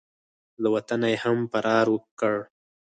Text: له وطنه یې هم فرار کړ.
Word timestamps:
له 0.61 0.67
وطنه 0.75 1.07
یې 1.13 1.17
هم 1.23 1.37
فرار 1.51 1.87
کړ. 2.19 2.35